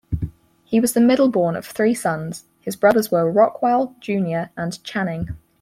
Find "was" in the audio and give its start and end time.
0.79-0.93